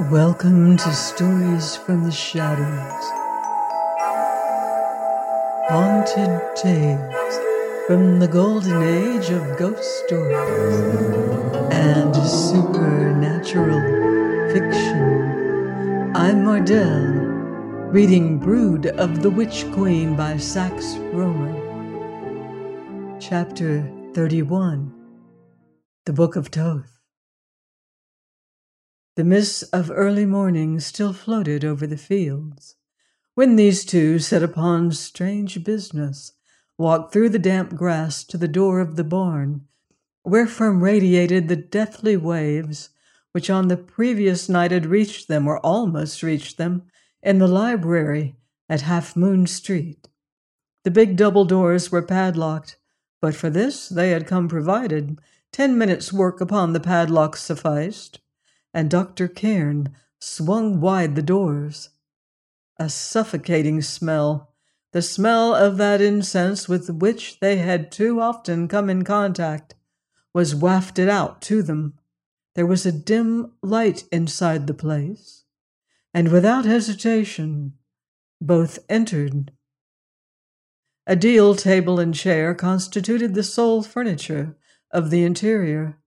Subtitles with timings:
[0.00, 3.04] Welcome to Stories from the Shadows.
[5.70, 7.38] Haunted tales
[7.86, 10.34] from the golden age of ghost stories
[11.72, 13.80] and supernatural
[14.52, 16.10] fiction.
[16.16, 21.54] I'm Mardell, reading Brood of the Witch Queen by Sax Rohmer.
[23.20, 24.92] Chapter 31
[26.04, 26.93] The Book of Thoth.
[29.16, 32.74] The mists of early morning still floated over the fields
[33.34, 36.32] when these two set upon strange business,
[36.76, 39.68] walked through the damp grass to the door of the barn,
[40.24, 42.90] wherefrom radiated the deathly waves
[43.30, 46.82] which on the previous night had reached them, or almost reached them,
[47.22, 48.34] in the library
[48.68, 50.08] at Half Moon Street.
[50.82, 52.78] The big double doors were padlocked,
[53.20, 55.20] but for this they had come provided.
[55.52, 58.18] Ten minutes' work upon the padlock sufficed
[58.74, 59.28] and Dr.
[59.28, 61.90] Cairn swung wide the doors.
[62.78, 64.52] A suffocating smell,
[64.92, 69.76] the smell of that incense with which they had too often come in contact,
[70.34, 71.94] was wafted out to them.
[72.56, 75.44] There was a dim light inside the place,
[76.12, 77.74] and without hesitation,
[78.40, 79.52] both entered.
[81.06, 84.56] A deal table and chair constituted the sole furniture
[84.90, 85.98] of the interior.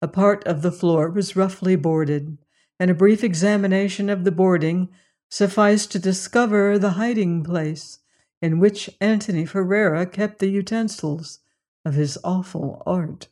[0.00, 2.38] A part of the floor was roughly boarded,
[2.78, 4.90] and a brief examination of the boarding
[5.28, 7.98] sufficed to discover the hiding place
[8.40, 11.40] in which Antony Ferrara kept the utensils
[11.84, 13.28] of his awful art.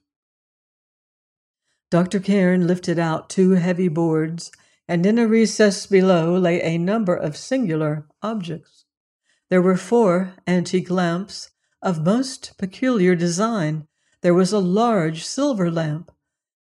[1.91, 2.19] Dr.
[2.19, 4.51] Cairn lifted out two heavy boards,
[4.89, 8.85] and in a recess below lay a number of singular objects.
[9.51, 13.87] There were four antique lamps of most peculiar design.
[14.23, 16.11] There was a large silver lamp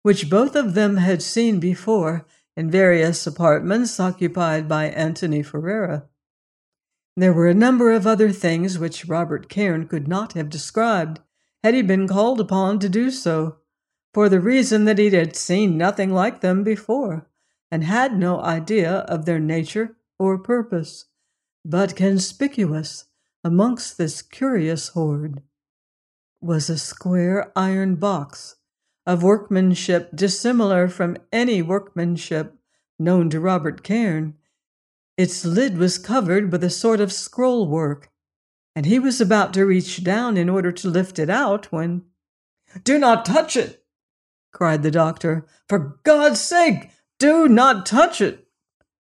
[0.01, 6.05] which both of them had seen before in various apartments occupied by Antony Ferrara.
[7.15, 11.19] There were a number of other things which Robert Cairn could not have described
[11.63, 13.57] had he been called upon to do so,
[14.13, 17.27] for the reason that he had seen nothing like them before,
[17.69, 21.05] and had no idea of their nature or purpose.
[21.65, 23.05] But conspicuous
[23.43, 25.43] amongst this curious hoard
[26.41, 28.55] was a square iron box
[29.09, 32.55] of workmanship dissimilar from any workmanship
[32.99, 34.35] known to Robert Cairn.
[35.17, 38.11] Its lid was covered with a sort of scroll work,
[38.75, 42.03] and he was about to reach down in order to lift it out when.
[42.83, 43.83] Do not touch it!
[44.51, 45.47] cried the doctor.
[45.67, 48.47] For God's sake, do not touch it!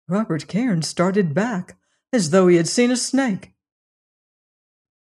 [0.08, 1.76] Robert Cairn started back
[2.14, 3.52] as though he had seen a snake.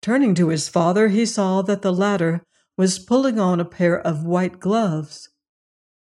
[0.03, 2.45] Turning to his father, he saw that the latter
[2.80, 5.28] was pulling on a pair of white gloves.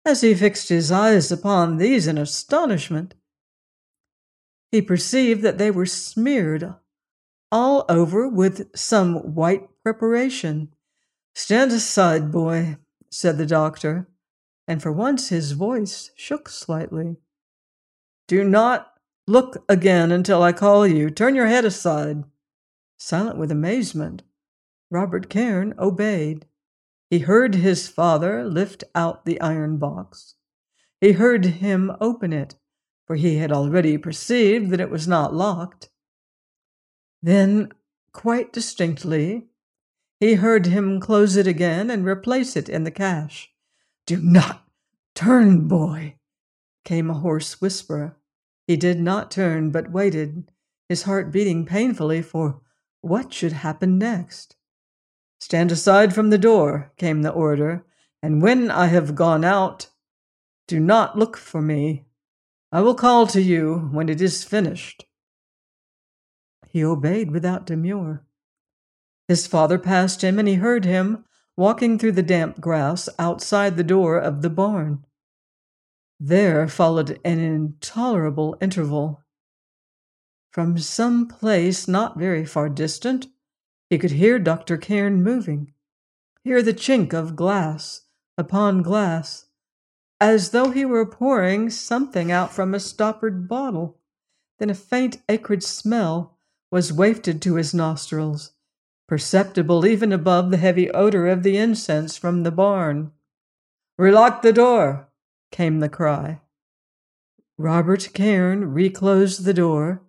[0.04, 3.14] As he fixed his eyes upon these in astonishment,
[4.70, 6.76] he perceived that they were smeared
[7.54, 10.74] all over with some white preparation.
[11.34, 12.76] Stand aside, boy,
[13.10, 14.10] said the doctor,
[14.68, 17.16] and for once his voice shook slightly.
[18.28, 18.92] Do not
[19.26, 21.12] look again until I call you.
[21.12, 22.26] Turn your head aside.
[22.98, 24.24] Silent with amazement,
[24.92, 26.46] Robert Cairn obeyed.
[27.10, 30.36] He heard his father lift out the iron box.
[31.00, 32.56] He heard him open it,
[33.06, 35.90] for he had already perceived that it was not locked.
[37.24, 37.70] Then,
[38.12, 39.48] quite distinctly,
[40.20, 43.54] he heard him close it again and replace it in the cache.
[44.06, 44.68] Do not
[45.16, 46.16] turn, boy,
[46.84, 48.18] came a hoarse whisper.
[48.66, 50.52] He did not turn, but waited,
[50.90, 52.62] his heart beating painfully for
[53.00, 54.57] what should happen next.
[55.40, 57.86] Stand aside from the door, came the order,
[58.22, 59.90] and when I have gone out,
[60.68, 62.06] do not look for me.
[62.72, 65.06] I will call to you when it is finished.
[66.68, 68.26] He obeyed without demur.
[69.28, 73.84] His father passed him, and he heard him walking through the damp grass outside the
[73.84, 75.06] door of the barn.
[76.20, 79.24] There followed an intolerable interval.
[80.52, 83.28] From some place not very far distant,
[83.90, 84.78] he could hear Dr.
[84.78, 85.74] Cairn moving,
[86.44, 88.02] hear the chink of glass
[88.38, 89.46] upon glass,
[90.20, 94.00] as though he were pouring something out from a stoppered bottle.
[94.60, 96.38] Then a faint acrid smell
[96.72, 98.52] was wafted to his nostrils,
[99.08, 103.12] perceptible even above the heavy odor of the incense from the barn.
[103.98, 105.10] Relock the door,
[105.52, 106.42] came the cry.
[107.58, 110.02] Robert Cairn reclosed the door,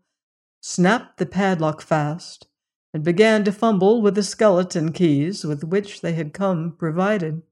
[0.60, 2.46] snapped the padlock fast,
[2.94, 7.42] and began to fumble with the skeleton keys with which they had come provided.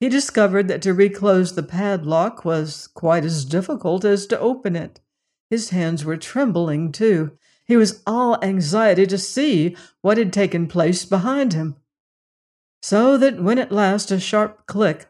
[0.00, 5.00] He discovered that to reclose the padlock was quite as difficult as to open it.
[5.50, 7.36] His hands were trembling, too.
[7.66, 11.76] He was all anxiety to see what had taken place behind him.
[12.82, 15.08] So that when at last a sharp click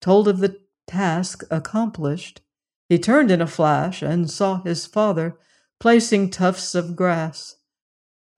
[0.00, 2.40] told of the task accomplished,
[2.88, 5.36] he turned in a flash and saw his father
[5.80, 7.57] placing tufts of grass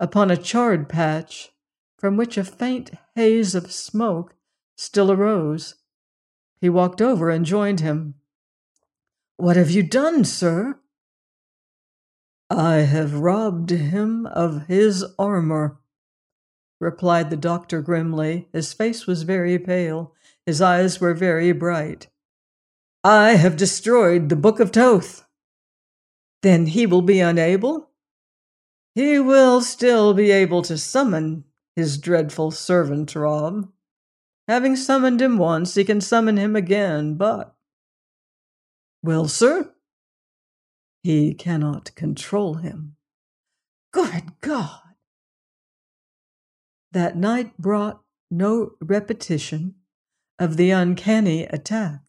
[0.00, 1.52] upon a charred patch
[1.98, 4.34] from which a faint haze of smoke
[4.76, 5.74] still arose.
[6.60, 8.14] He walked over and joined him.
[9.36, 10.80] What have you done, sir?
[12.48, 15.78] I have robbed him of his armor,
[16.80, 18.48] replied the doctor grimly.
[18.52, 20.14] His face was very pale,
[20.46, 22.08] his eyes were very bright.
[23.04, 25.24] I have destroyed the Book of Thoth.
[26.42, 27.89] Then he will be unable?
[29.00, 31.44] He will still be able to summon
[31.74, 33.72] his dreadful servant, Rob.
[34.46, 37.56] Having summoned him once, he can summon him again, but.
[39.02, 39.72] Well, sir?
[41.02, 42.96] He cannot control him.
[43.90, 44.82] Good God!
[46.92, 49.76] That night brought no repetition
[50.38, 52.02] of the uncanny attack,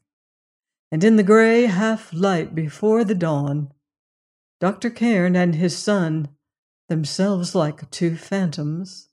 [0.92, 3.72] and in the gray half light before the dawn,
[4.60, 4.90] Dr.
[4.90, 6.28] Cairn and his son,
[6.92, 9.08] themselves like two phantoms,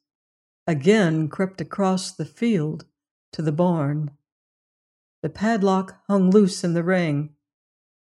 [0.66, 2.84] again crept across the field
[3.32, 4.10] to the barn.
[5.22, 7.36] The padlock hung loose in the ring.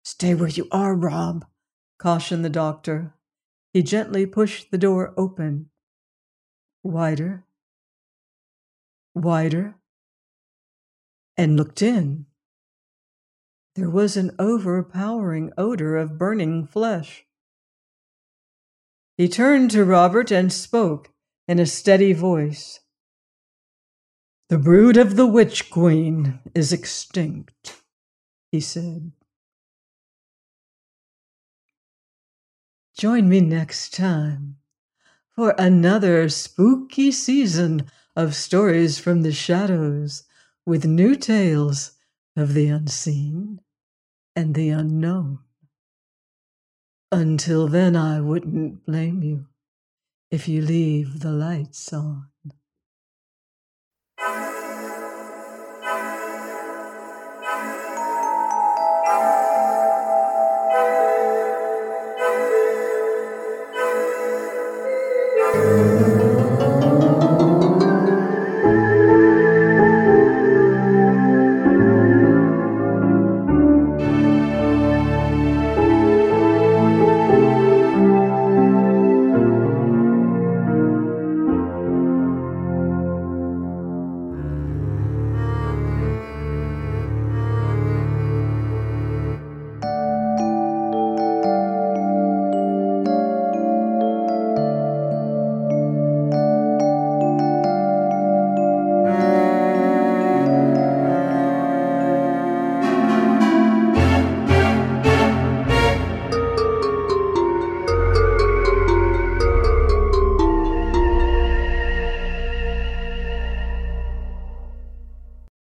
[0.03, 1.43] Stay where you are, Rob,
[1.97, 3.15] cautioned the doctor.
[3.73, 5.71] He gently pushed the door open.
[6.83, 7.43] Wider,
[9.15, 9.73] wider,
[11.35, 12.27] and looked in.
[13.73, 17.25] There was an overpowering odor of burning flesh.
[19.17, 21.11] He turned to Robert and spoke
[21.47, 22.79] in a steady voice.
[24.49, 27.81] The brood of the Witch Queen is extinct,
[28.51, 29.11] he said.
[32.97, 34.57] Join me next time
[35.35, 40.23] for another spooky season of stories from the shadows
[40.65, 41.93] with new tales
[42.35, 43.59] of the unseen
[44.35, 45.39] and the unknown.
[47.13, 49.45] Until then, I wouldn't blame you
[50.31, 52.32] if you leave the lights on.